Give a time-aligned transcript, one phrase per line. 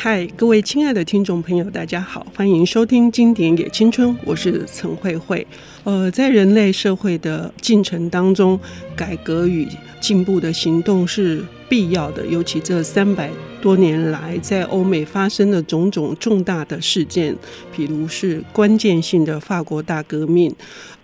[0.00, 5.44] 嗨，各位亲爱的听众朋友，大家好，欢迎收听《经典也青春》，我是陈慧慧。
[5.82, 8.56] 呃，在人类社会的进程当中，
[8.94, 9.66] 改革与
[9.98, 13.30] 进步的行动是必要的，尤其这三百
[13.60, 17.36] 多年来，在欧美发生的种种重大的事件，
[17.74, 20.54] 比如是关键性的法国大革命，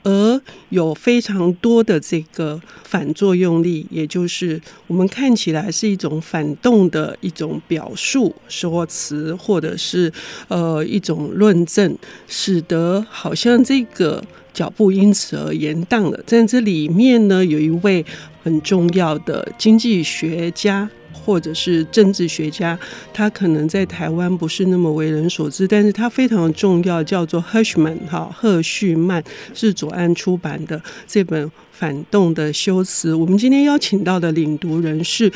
[0.02, 0.40] 而
[0.70, 10.10] 有非常多的这个反作用力，也就是我们看起来是一种反动的一种表述说辞，或者是
[10.48, 11.96] 呃一种论证，
[12.26, 16.18] 使得好像这个脚步因此而延宕了。
[16.24, 18.02] 在这里面呢，有一位。
[18.44, 22.78] 很重要的经济学家或者是政治学家，
[23.10, 33.14] 他可能在台湾不是那么为人所知，但是他非常重要，叫做 Hirschman 哈赫胥曼，是左岸出版的这本反动的修辞。
[33.14, 35.32] 我们今天邀请到的领读人是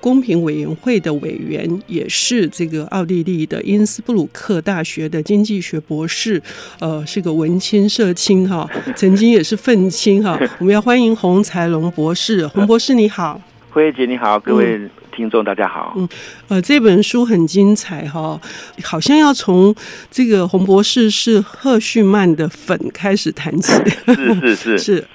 [0.00, 6.42] 公平委员会的委员，也是这个奥地利的因斯布鲁克大学的经济学博士，
[6.80, 10.38] 呃，是个文青社青哈，曾经也是愤青哈。
[10.58, 13.40] 我们要欢迎洪才龙博士，洪博士你好，
[13.70, 14.80] 辉姐你好，各位
[15.14, 15.92] 听众大家好。
[15.96, 16.08] 嗯，
[16.48, 18.40] 呃，这本书很精彩哈，
[18.82, 19.74] 好像要从
[20.10, 23.72] 这个洪博士是赫胥曼的粉开始谈起，
[24.06, 25.04] 是是是是。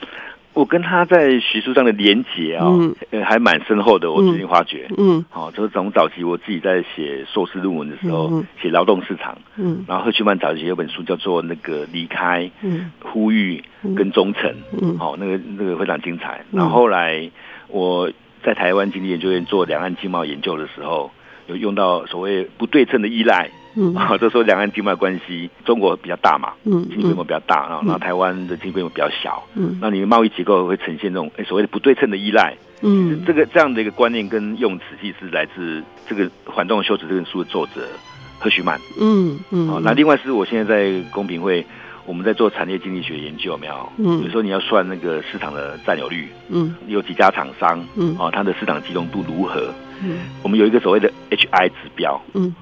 [0.55, 2.65] 我跟他在学术上的连结啊，
[3.11, 4.09] 呃，还蛮深厚的。
[4.09, 13.61] 我最近发觉，嗯，好，就是从早期我自己在写硕士论文的时候，写劳动市场，嗯，然后赫胥曼早期有本书叫做那个离开，嗯，呼吁
[13.97, 16.45] 跟忠诚，嗯，好，那个那个非常精彩。
[16.51, 17.29] 然后后来
[17.67, 18.09] 我
[18.41, 21.11] 在台湾经济研究院做两岸经贸研究的时候，
[21.47, 23.51] 有用到所谓不对称的依赖。
[23.75, 37.87] 嗯，好， 这时候两岸经贸关系，中国比较大嘛，嗯，经济规模比较大，然后然后台湾的经济规模比较小，嗯，那你贸易结构会呈现这种所谓的不对称的依赖，嗯，这个这样的一个观念跟用词，其实是来自这个《反动修辞》这本书的作者
[38.39, 41.65] 赫胥曼，嗯嗯，好，那另外是我现在在公平会，
[42.05, 43.89] 我们在做产业经济学研究，有没有？
[43.97, 49.73] 嗯，有时候你要算那个市场的占有率，嗯，有几家厂商，嗯，哦，它的市场集中度如何？
[50.03, 52.53] 嗯，我们有一个所谓的 HI 指标，嗯。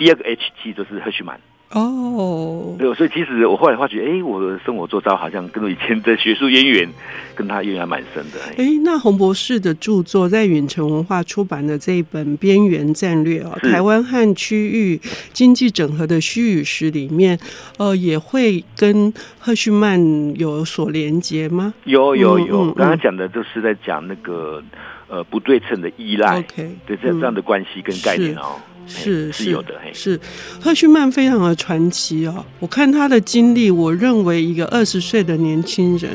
[0.00, 1.38] 第二个 H G 就是赫胥曼
[1.72, 6.88] 哦，对，所以其实我后来发觉，哎，我的生活周遭好像跟我以前的学术渊源
[7.36, 8.40] 跟他渊源还蛮深的。
[8.56, 14.98] 哎，那洪博士的著作在远城文化出版的这一本《边缘战略》哦，台湾和区域
[15.34, 17.38] 经济整合的虚与实里面，
[17.76, 20.00] 呃，也会跟赫胥曼
[20.36, 21.74] 有所连接吗？
[21.84, 24.60] 有有有，刚刚讲的就是在讲那个
[25.08, 26.42] 呃不对称的依赖。
[26.56, 28.56] 对这这样的关系跟概念哦。
[28.90, 30.18] 是是有的，是。
[30.60, 32.44] 赫胥曼非常的传奇哦。
[32.58, 36.10] 我看他的经历，我认为一个二十岁的年轻人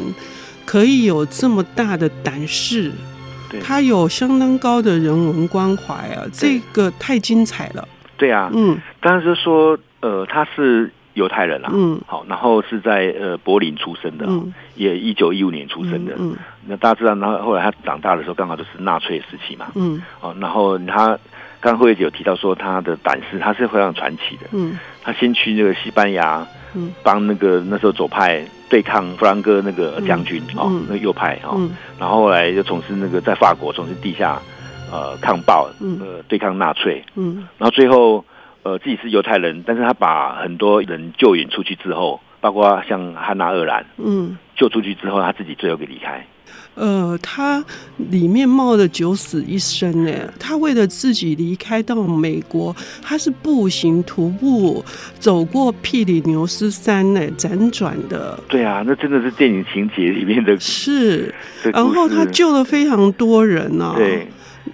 [0.65, 2.91] 可以有这么大的胆识，
[3.63, 7.87] 他有相当高的人文关怀啊，这个太精彩了。
[8.17, 16.35] 对啊，嗯，当时说，呃，他是犹太人啊，嗯，好，然后是在呃柏林出生的，嗯，也一九一五年出生的，嗯，
[16.67, 21.17] 那大家知道，然后后来他长大的时候，刚好就是纳粹时期嘛，嗯，哦，然后他。
[21.65, 24.45] 刚慧姐有提到说他的胆识，他是非常传奇的。
[24.51, 26.45] 嗯，他先去那个西班牙，
[26.75, 31.59] 嗯，帮那个那时候左派对抗弗兰哥那个将军哦，那个右派哦，
[31.97, 34.39] 然后后来又从事那个在法国从事地下
[34.91, 35.67] 呃抗暴，
[35.99, 38.23] 呃对抗纳粹，嗯，然后最后
[38.61, 46.23] 呃自己是犹太人，但是他把很多人救援出去之后，包括像汉娜·厄兰，嗯，救出去之后，他自己最后给离开。
[46.75, 47.63] 呃，他
[48.09, 50.11] 里面冒着九死一生呢。
[50.37, 54.83] 他为了自己离开到美国，他是步行徒步
[55.17, 58.37] 走过庇里牛斯山呢，辗转的。
[58.49, 60.59] 对啊，那真的是电影情节里面的。
[60.59, 61.33] 是，
[61.73, 63.95] 然后他救了非常多人呢、啊。
[63.95, 64.27] 对，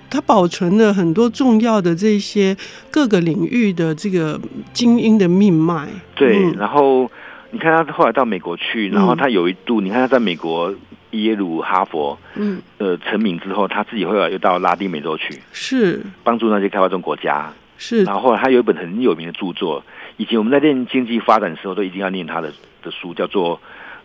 [0.10, 2.58] 他保存了很多重要的这些
[2.90, 4.42] 各个领域的这个
[4.74, 5.88] 精英的命脉。
[6.16, 7.10] 对，嗯、然后
[7.52, 10.74] 你看他后来到美国去，然后他有一度，嗯、你看他在美国。
[11.12, 18.04] 耶鲁、哈佛，嗯，呃，成名之后，他自己后来又到拉丁美洲去，是帮助那些开发中国家，是。
[18.04, 19.84] 然后后来他有一本很有名的著作，
[20.18, 22.52] 以前我们在念经济发展的时候，都一定要念他的
[22.82, 23.62] 的书，叫做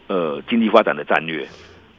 [0.09, 1.45] 呃《经济发展的战略》。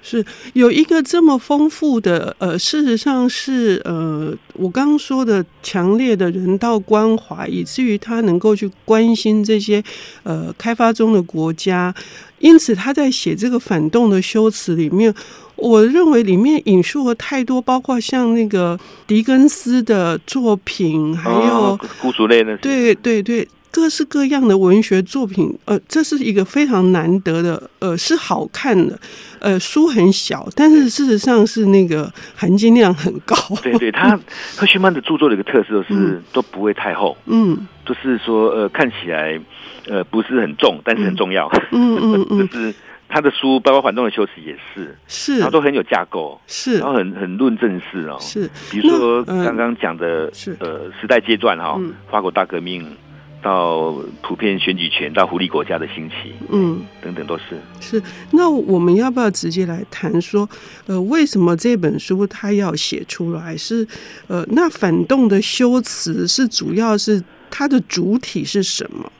[0.02, 0.24] 是
[0.54, 9.84] 有一个这么丰富的，呃，事实上是呃，我刚刚说的强烈的人道关怀，以至于他能够去关心这些
[10.24, 11.94] 呃开发中的国家。
[12.40, 15.12] 因此，他在写这个反动的修辞里面，
[15.56, 29.00] 我认为里面引述了太多，包括像那个狄更斯的作品，还有孤独类的，对对对，各式各样的文学作品，呃，这是一个非常难得的，呃，是好看的，
[29.40, 33.36] 呃，书很小，但是事实上是那个含金量很高。
[33.62, 34.18] 对对，他
[34.58, 39.40] 赫胥曼的著作的一个特色是、嗯、都不会太厚，嗯，就是说呃看起来
[39.88, 42.74] 呃不是很重，但是很重要，嗯嗯嗯， 就是
[43.10, 52.84] 他的书，包括《反动的修辞》也是，是，然后都很有架构，是，然后很很论证式哦，是，比如说刚刚讲的，是呃时代阶段哈、哦，法国大革命。
[53.42, 57.44] 到普遍选举权，到福利国家的兴起，嗯，等等都是
[57.80, 58.02] 是。
[58.32, 60.50] 那我们要不要直接来谈说，
[60.88, 63.56] 呃，为什么这本书他要写出来？
[63.56, 63.88] 是
[64.28, 69.12] 呃，那反动的修辞是主要是它的主体是什么？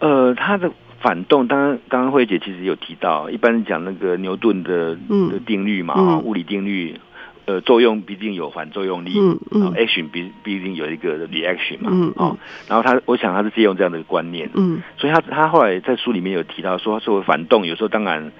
[0.00, 0.70] 呃，它的
[1.00, 4.94] 反动，当然刚刚慧姐其实有提到，一般讲那个牛顿的
[5.30, 6.98] 的定律嘛，嗯、物理定律。
[7.46, 12.36] 呃，作用必定有反作用力，嗯嗯，action 必必定有一个 reaction 嘛，嗯嗯，
[12.68, 18.32] 然后他，我想他是借用这样的观念，嗯，所以他他后来在书里面有提到说，作为反动，有时候当然。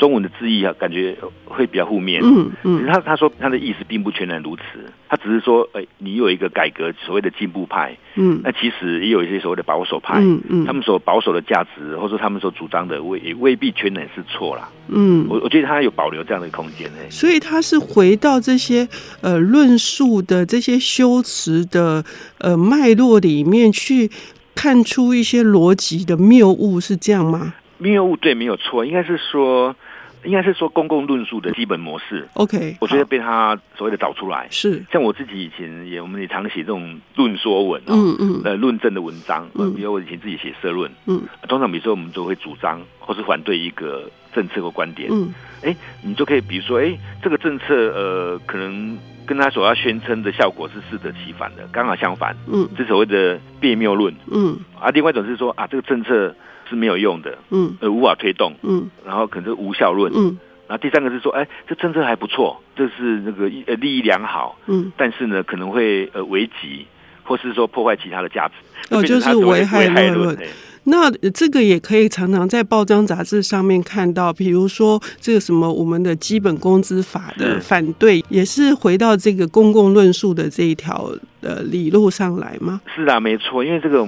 [0.00, 1.14] 中文的字义啊，感觉
[1.44, 2.22] 会比较负面。
[2.24, 4.62] 嗯嗯，他他说他的意思并不全然如此，
[5.10, 14.66] 他只是说，哎，你有一个改革所谓的进步派，嗯，那其实也有一些所谓的保守派，嗯嗯，他们所保守的价值，或者说他们所主张的，未也未必全然是错啦。
[14.88, 16.98] 嗯，我我觉得他有保留这样的空间呢。
[17.10, 18.88] 所以他是回到这些
[19.20, 22.02] 呃论述的这些修辞的
[22.38, 24.10] 呃脉络里面去
[24.54, 27.52] 看出一些逻辑的谬误，是这样吗？
[27.78, 29.76] 谬误对，没有错，应该是说。
[30.24, 32.28] 应该是说公共论述的基本模式。
[32.34, 34.46] OK，我觉得被他所谓的找出来。
[34.50, 39.48] 是，像我自己以前也，我们也常写这种论说文，嗯嗯，呃，论证的文章。
[39.54, 45.08] 嗯，比如我以前自己写社论，嗯，通常比如说我们都会主张或是反对一个政策或观点。
[45.10, 45.32] 嗯，
[45.62, 52.36] 哎，你就可以比如说，哎，这个政策呃，可能跟他所要宣称的效果是适得其反的，刚好相反。
[52.46, 54.14] 嗯，这所谓的别谬论。
[54.30, 56.34] 嗯，啊，另外一种是说啊，这个政策。
[56.68, 60.38] 是没有用的，嗯，呃，无法推动，嗯，然后可能是无效论，嗯，
[60.68, 66.86] 然后第三个是说，哎，这政策还不错，这是那个呃利益良好，嗯，但是呢，可能会呃危及，
[67.30, 68.54] 或是说破坏其他的价值，
[68.88, 70.36] 哦，就是危害论。
[70.82, 81.08] 那这个也可以常常在报章杂志上面看到，比如说这个什么我们的基本工资法的反对，也是回到这个公共论述的这一条
[81.42, 82.80] 呃理路上来吗？
[82.92, 84.04] 是啊，没错，因为这个。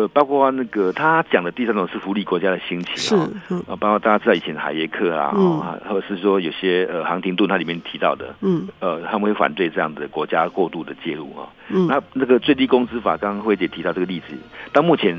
[0.00, 14.34] 呃，包括那个他讲的第三种是福利国家的兴起啊，嗯，包括大家知道以前海耶克啊，嗯，或者是说有些呃杭廷顿他里面提到的，嗯，呃，他们会反对这样的国家过度的介入啊，嗯，那那个最低工资法，刚刚慧姐提到这个例子，
[14.72, 15.18] 到目前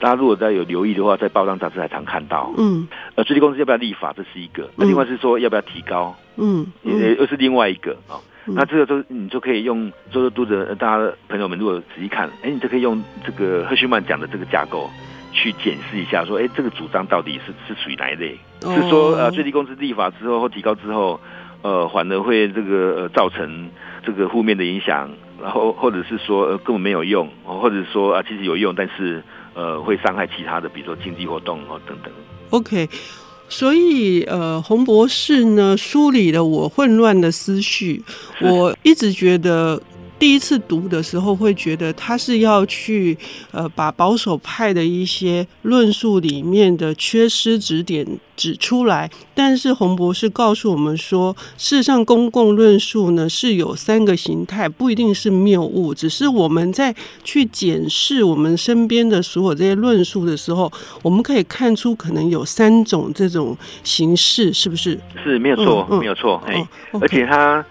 [0.00, 8.18] 大家如果在有留意的话，在报章杂志还常看到，嗯，呃，最低工资要不要立法，这是一个，那另外是说要不要提高，嗯，也又是另外一个啊。
[8.46, 14.88] 那这个都你就可以用，就是读者大家朋友们如果仔细看，哎，你就可以用这个赫胥曼讲的这个架构
[15.32, 18.38] 去检视一下，说，哎，这个主张到底是是属于哪一类？
[18.62, 21.20] 是说呃最低工资立法之后或提高之后，
[21.62, 23.68] 呃，反而会这个呃造成
[24.04, 25.10] 这个负面的影响，
[25.42, 29.22] 然后或者是说呃根本没有用，或者说啊其实有用，但是
[29.54, 32.12] 呃会伤害其他的，比如说经济活动哦等等。
[32.50, 32.88] OK。
[33.48, 38.02] 所以，呃，洪博士呢梳理了我混乱的思绪。
[38.40, 39.80] 我一直觉得。
[40.18, 43.16] 第一次读的时候，会觉得他是要去
[43.50, 49.10] 呃把保守派的一些论述里面的缺失指点指出来。
[49.34, 64.98] 但是洪博士告诉我们说，事实上公共论述呢是有三个形态，不一定是谬误，只是我们在去检视我们身边的所有这些论述的时候，我们可以看出可能有三种这种形式，是不是？
[65.22, 66.42] 是没有错，嗯、没有错。
[66.46, 67.62] 哎、嗯，而且他。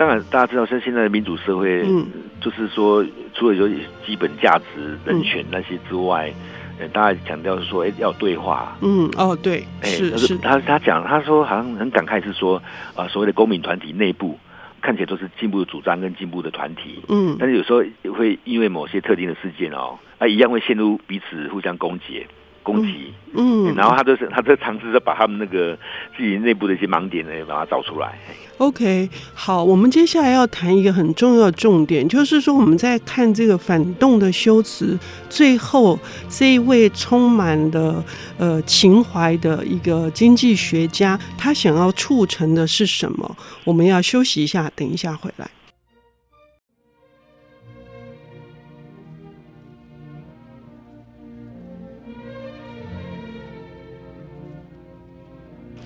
[0.00, 2.06] 当然，大家知道，像现在的民主社会，嗯，
[2.40, 3.04] 就是说，
[3.34, 3.68] 除了有
[4.06, 6.32] 基本价值、人权那些之外，
[6.78, 8.74] 呃、嗯，大家强调是说，哎，要对话。
[8.80, 10.38] 嗯，哦，对，哎，是是。
[10.38, 12.56] 他他讲，他说好像很感慨，是说，
[12.94, 14.38] 啊、呃，所谓的公民团体内部
[14.80, 22.26] 看起来都是进步的主张跟进步的团体，嗯，但是有时候会因为某些特定的事件哦，啊，一样会陷入彼此互相攻击。
[22.62, 25.76] 攻击，嗯，然后他就是他在尝试着把他们那个
[26.16, 28.18] 自己内部的一些盲点呢，把它找出来。
[28.58, 34.98] OK，好，我们接下来要谈一个很重要的重点，就是说我们在看这个反动的修辞，
[35.30, 35.98] 最后
[36.28, 38.04] 这一位充满了
[38.36, 43.36] 呃情怀的一个经济学家，他想要促成的是什么？
[43.64, 45.50] 我们要休息一下，等一下回来。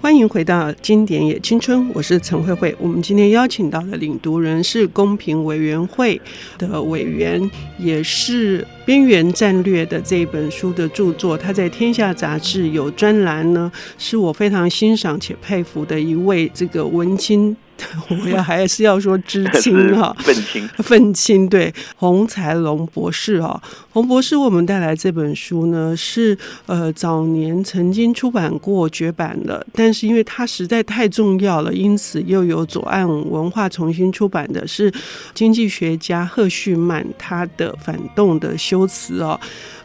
[0.04, 2.76] 欢迎回到《经典也青春》，我是陈慧慧。
[2.78, 6.20] 我们今天邀请到的领读人是公平委员会
[6.58, 11.36] 的委员，也是《边缘战略》的这本书的著作。
[11.36, 17.56] 他在《天下》杂志有专栏呢，是我非常欣赏且佩服的一位这个文青。
[18.08, 23.60] 我要还是要说知青哈， 愤青， 愤青对洪才龙博士哈，
[23.90, 34.90] 洪博士为我们带来这本书呢，是呃早年曾经出版过绝版的，但是因为它实在太重要了，因此又有左岸文化重新出版的，是
[35.34, 39.38] 经济学家贺旭曼他的反动的修辞哦。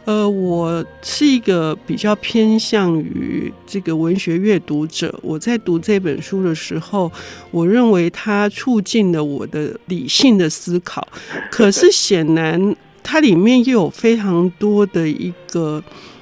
[0.06, 5.14] 呃，我是一个比较偏向于这个文学阅读者。
[5.22, 7.12] 我在读这本书的时候，
[7.50, 11.06] 我认为它促进了我的理性的思考。
[11.50, 15.80] 可是显然，它里面又有非常多的一个，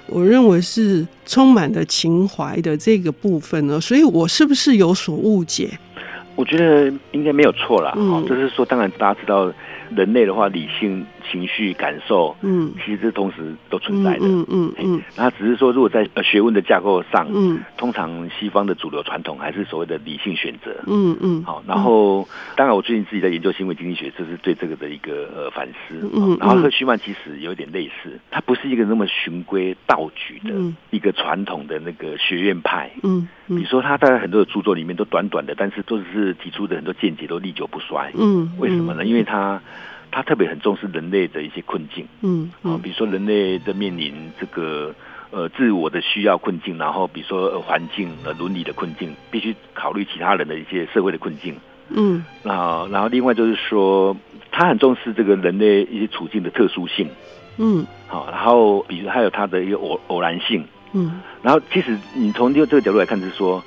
[0.09, 3.81] 我认为是充满了情怀的这个部分呢。
[3.81, 5.71] 所以我是不是有所误解？
[6.35, 7.95] 我觉得应该没有错啦。
[7.97, 9.51] 嗯，就是说，当然大家知道。
[9.97, 15.03] 人类的话，理性、情绪、感受，嗯，其实同时都存在的，嗯嗯嗯。
[15.17, 21.43] 那只是说，如果在呃学问的架构上，嗯，通常西方的主流传统还是所谓的理性选择，嗯嗯。
[21.45, 26.11] 好，然后当然我最近自己在研究行为经济学，这是对这个的一个呃反思。
[26.15, 30.55] 嗯，然后和徐曼其实有点类似，他不是一个那么循规蹈矩的
[30.91, 33.29] 一个传统的那个学院派，嗯。
[33.49, 38.53] 比如说他在很多的著作里面都短短的，但是都是提出的很多见解都历久不衰，嗯。
[38.59, 39.05] 为什么呢？
[39.05, 39.61] 因为他。
[40.11, 44.95] 他特别很重视人类的一些困境，嗯，啊，比如说人类在面临这个
[45.31, 51.55] 呃自我的需要困境，然后比如说环境呃伦理的困境，必须考虑其他人的一些社会的困境，
[51.91, 54.17] 嗯，啊，然后另外就是说，
[54.51, 57.09] 他很重视这个人类一些处境的特殊性，
[57.59, 63.63] 嗯，好，然后比如还有他的一个偶偶然性，嗯，然后其实你从这个角度来看，就是说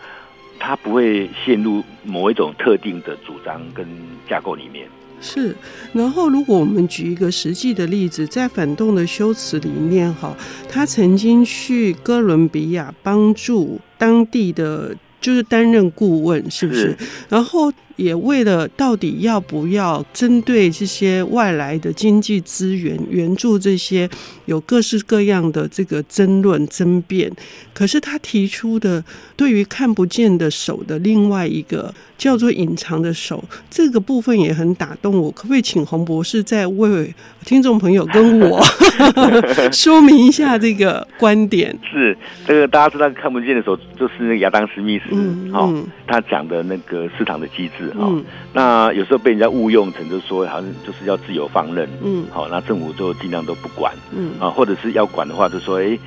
[0.60, 3.88] 他不会陷入某一种特定的主张跟
[4.27, 4.88] 架构里面。
[5.22, 5.56] 是，
[5.94, 10.36] 然后如果我们举一个实际的例子，在反动的修辞里面，哈，
[10.68, 16.82] 他曾经去哥伦比亚帮助当地的，就是担任顾问，是不是？
[16.82, 16.98] 是。
[17.30, 17.72] 然后。
[18.01, 24.10] 也为了到底要不要针对这些外来的经济资源援助这些
[24.46, 27.31] 有各式各样的这个争论争辩，
[27.74, 29.03] 可是他提出的
[29.36, 35.31] 对于看不见的手的另外一个叫做隐藏的手这个部分也很打动我。
[35.31, 37.13] 可不可以请洪博士再为
[37.46, 38.62] 听众朋友跟我
[39.72, 41.77] 说明一下这个观点？
[41.91, 47.90] 是这个大家知道看不见的手就是那个亚当斯密斯，嗯，哦，他讲的那个市场的机制。
[48.00, 54.33] 嗯，那有时候被人家误用成，就是说好像就是要自由放任，嗯，好，那政府就尽量都不管，嗯。
[54.39, 55.98] 啊，或者是要管的话，就说，哎，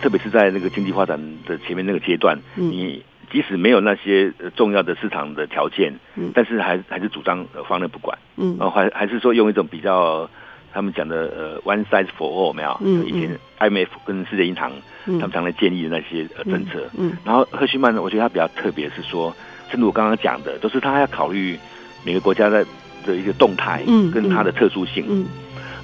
[0.00, 10.28] 特别是在那个经济发展的前面那个阶段，嗯，你即使没有那些重要的市场的条件，嗯，但是还还是主张放任不管，嗯，然后还还是说用一种比较
[10.72, 14.70] 他们讲的呃 one size for all 没有，嗯，以前 IMF 跟世界银行
[15.04, 19.34] 他们常来建议的那些呃政策，嗯，然后赫希曼呢，我觉得他比较特别是说。
[19.70, 21.58] 正如我刚刚讲的，都是他要考虑
[22.04, 22.64] 每个国家的
[23.06, 25.26] 的一个动态，嗯，跟它的特殊性，嗯，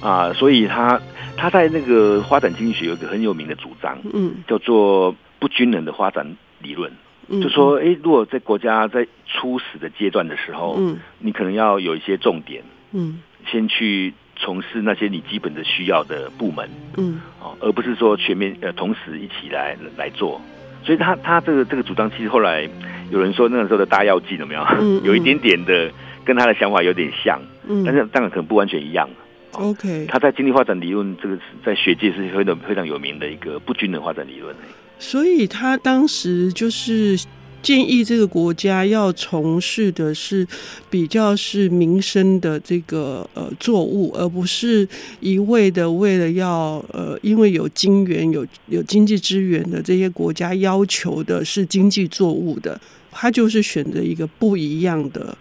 [0.01, 0.99] 啊，所以他
[1.37, 6.91] 他在那个发展经济学有一个很有名的主张，嗯，叫做不均衡的发展理论，
[7.27, 20.41] 嗯，就说，哎，如果在国家在初始的阶段的时候，嗯，你可能要有一些重点，嗯，先去从事那些你基本的需要的部门，嗯，哦，而不是说全面呃同时一起来来做。
[20.85, 22.69] 所以他他这个这个主张，其实后来
[23.09, 24.65] 有人说那个时候的大药剂怎么样？
[24.79, 25.91] 嗯 嗯、有一点点的
[26.23, 29.09] 跟他的想法有点像，嗯、但是当然可能不完全一样。
[29.51, 34.55] OK，他在经济发展理论这个在学界是非常非常有名的一个不均衡发展理论。
[34.99, 37.19] 所以他当时就是。
[37.65, 40.45] 建议这个国家要从事的是
[40.87, 44.87] 比较是民生的这个呃作物，而不是
[45.19, 52.79] 一味的为了要呃，因为有金源有有经济资源的这些国家要求的是经济作物的，
[53.09, 55.35] 他就是选择一个不一样的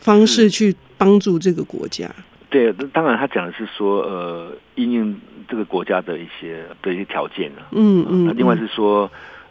[0.00, 2.12] 方式去帮助这个国家。
[2.50, 5.16] 对，当然他讲的是说呃，因应
[5.48, 7.70] 这个国家的一些的一些条件啊。
[7.70, 9.08] 嗯嗯，那另外是说。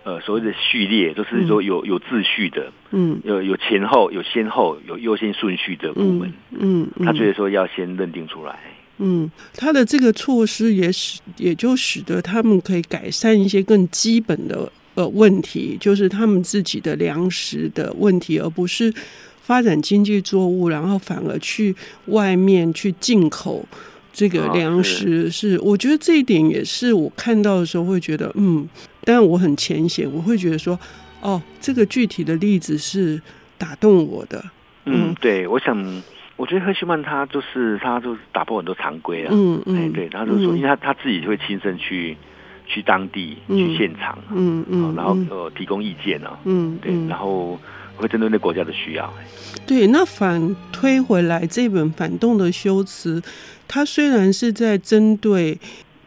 [0.07, 8.57] 呃，所谓的序列就是说有有秩序的，嗯，有有前后、有先后、有优先顺序的部门，嗯，嗯，他觉得说要先认定出来，
[8.99, 18.93] 嗯，他的这个措施也使也就使得他们可以改善一些更基本的呃问题，就是他们自己的粮食的问题，而不是
[19.41, 23.67] 发展经济作物，然后反而去外面去进口
[24.13, 28.65] 这个粮食，是我觉得这一点也是我看到的时候会觉得，嗯。
[29.07, 30.77] 但我很浅显，我会觉得说，
[31.21, 33.21] 哦，这个具体的例子是
[33.57, 34.43] 打动我的。
[34.83, 36.03] 嗯，对，我想，
[36.35, 39.29] 我觉得赫希曼他就是他就是打破很多常规啊。
[39.31, 42.17] 嗯嗯、哎，对，他就说，因为他他自己会亲身去
[42.67, 46.37] 去当地去现场，嗯嗯，然后呃提供意见啊。
[46.43, 47.57] 嗯，对，然后
[47.95, 49.13] 会针对那国家的需要。
[49.65, 53.21] 对，那反推回来，这本《反动的修辞》，
[53.69, 55.57] 它虽然是在针对。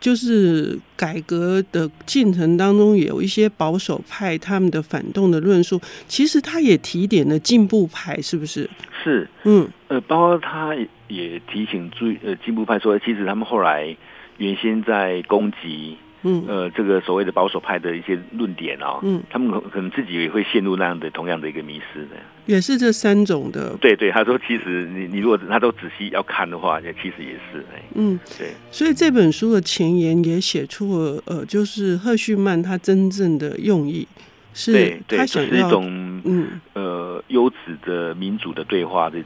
[0.01, 8.69] 就是改革的进程当中，有一些保守派他们的反动的论述，其实他也提点了进步派，是不是？
[9.05, 10.75] 是，嗯，呃，包括他
[11.09, 13.95] 也提醒注意，呃，进步派说，其实他们后来
[14.39, 15.97] 原先在攻击。
[16.23, 23.77] 嗯，呃，这个所谓的保守派的一些论点哦，嗯，他们可可能自己也会陷入那样的同样的一个迷失的，也是这三种的。
[23.81, 28.49] 对对，他说其实你你如果他都仔细要看的话，其实也是哎，嗯，对。
[28.71, 34.07] 所以这本书的前言也写出了呃，就是赫胥曼他真正的用意
[34.53, 36.61] 是，他想要是一种嗯。
[36.75, 39.19] 呃优质的民主的对话的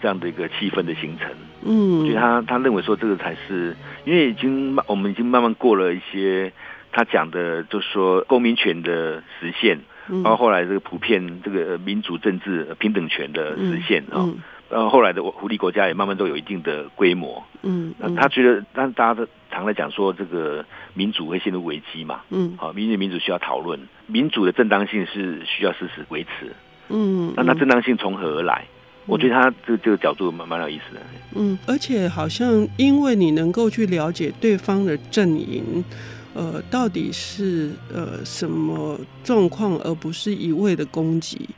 [0.00, 1.30] 这样的一个气氛的形成。
[1.64, 6.52] 嗯，所以他他认为说这个才是，因为已经我们已经慢慢过了一些
[6.92, 9.78] 他讲的，就是说公民权的实现，
[10.22, 14.28] 包括后来这个普遍这个民主政治平等权的实现啊，
[14.70, 17.44] 然后后来的福利国家也慢慢都有一定的规模。
[17.62, 20.64] 嗯，那他觉得，但大家都常在讲说这个
[20.94, 22.20] 民主会陷入危机嘛。
[22.30, 26.52] 嗯，好，民主民主需要讨论，民主的正当性是需要事实维持。
[26.88, 28.64] 嗯，那那正当性从何而来？
[29.06, 31.00] 我觉得他这这个角度蛮蛮有意思的。
[31.36, 35.84] 嗯，而且好像因为你能够去了解对方的阵营，
[36.34, 41.48] 呃，到底是呃什么状况，而不是一味的攻击。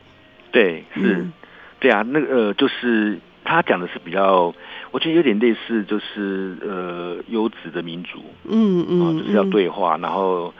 [0.50, 1.32] 对，是，嗯、
[1.78, 4.52] 对啊，那个呃，就是他讲的是比较，
[4.90, 8.18] 我觉得有点类似，就是呃优质的民主。
[8.44, 10.52] 嗯嗯、呃，就是要对话，然后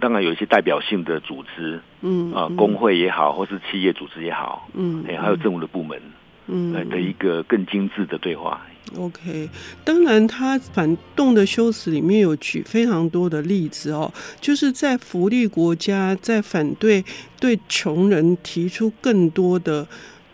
[0.00, 6.00] 当然有一些代表性的组织，嗯啊、呃，工会也好，或是企业组织也好，嗯，哎，还有政府的部门。
[6.46, 8.60] 嗯，的一个更精致的对话。
[8.96, 9.50] OK，
[9.84, 17.04] 当然，他反动的修辞里面有举非常多的例子哦，就是在福利国家在反对
[17.40, 19.86] 对穷人提出更多的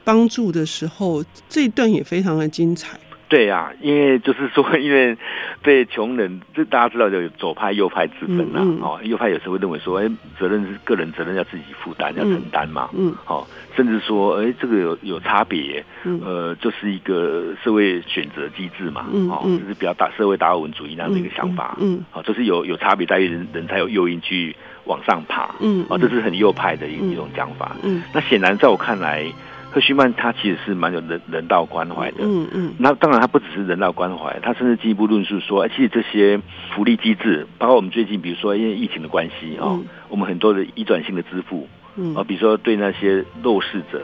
[0.05, 3.01] 帮助的时候，这一段也非常的精彩。
[3.33, 5.17] 对呀、啊，因为就是说，因为
[5.63, 8.63] 对穷人， 这大家知道有左派右派之分呐、啊。
[8.63, 10.07] 嗯嗯、哦，右派有时候会认为说，哎，
[10.39, 12.91] 责任是个人责任要自己负担，要承担嘛。
[12.93, 13.15] 嗯。
[13.25, 15.83] 好、哦，甚至说，哎，这个有有差别。
[16.05, 16.21] 嗯。
[16.23, 19.07] 呃，就是一个社会选择机制嘛。
[19.11, 19.31] 嗯。
[19.31, 21.75] 哦，就是比较大社会达尔文主义那样的一个想法。
[21.81, 22.05] 嗯。
[22.11, 25.55] 好、嗯哦，就是有有差别在于人人才有诱因去往上爬。
[25.61, 25.87] 嗯。
[25.89, 27.75] 哦，这是很右派的一一种讲法。
[27.83, 28.03] 嗯。
[28.13, 29.25] 那显然，在我看来。
[29.73, 36.39] 赫胥曼他其实是蛮有人人道关怀的，嗯嗯，那当然他不只是人道关怀，他甚至进一步论述说，其实这些
[36.75, 44.03] 福利机制，包括我们最近比如说因为疫情的关系啊，嗯、我们很多的移转性的支付，嗯，啊，比如说对那些弱势者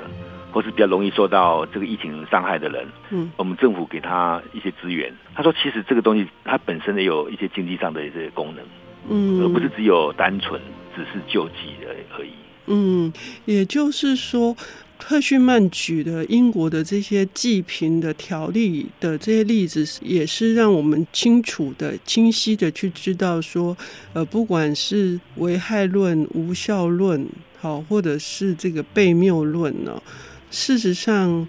[0.50, 8.64] 或是比较容易受到这个疫情伤害的人，嗯，我们政府给他一些资源，他说其实这个东西它本身也有一些经济上的一些功能，
[9.11, 10.59] 嗯，而不是只有单纯
[10.96, 12.33] 只是救济而而已，
[12.68, 13.12] 嗯，
[13.44, 14.57] 也就是说。
[15.01, 23.75] 赫胥曼举的英国的这些济贫的条例的这些例子，也是让我们清楚的、清晰的去知道说，
[24.13, 27.27] 呃，不管是危害论、无效论，
[27.59, 30.03] 好，或者是这个悖谬论呢，
[30.51, 31.47] 事实上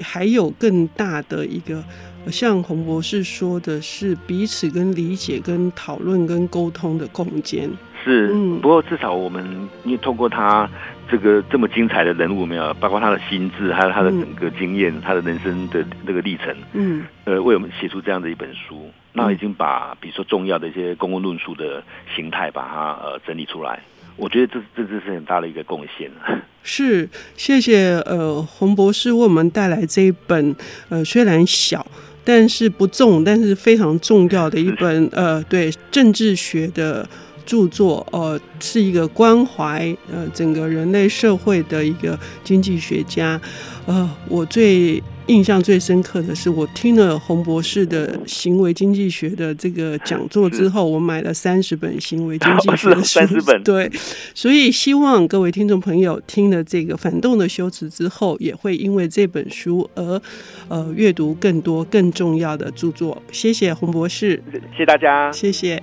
[0.00, 1.84] 还有更大的一个，
[2.32, 7.70] 像洪博士说的是彼此跟理解、跟讨论、跟沟通的空间。
[8.02, 9.44] 是，嗯，不过至少我们
[9.84, 10.68] 因为通过他。
[11.10, 21.82] 这个这么精彩的人物没有，包括他的心智，还有他的整个经验，嗯、他的人生的那个历程，嗯，呃，为我们写出这样的一本书，那已经把比如说重要的一些公共论述的
[22.14, 23.82] 形态，把它呃整理出来，
[24.16, 26.10] 我觉得这这这是很大的一个贡献。
[26.62, 30.54] 是，谢谢呃洪博士为我们带来这一本
[30.90, 31.86] 呃虽然小，
[32.22, 37.08] 但是不重，但是非常重要的一 本呃对政治学的。
[37.48, 43.40] 著作，呃，是一个关怀呃整个人类社会的一个经济学家，
[43.86, 53.90] 呃，我最印象最深刻的是，我听了洪博士的 行为经济学的这个讲座之后，我买了三十本行为经济学的书，三十本，对，
[54.34, 60.20] 所以希望各位听众朋友听了这个反动的修辞之后，也会因为这本书而
[60.68, 63.22] 呃阅读更多更重要的著作。
[63.32, 65.82] 谢谢洪博士，谢谢大家，谢谢。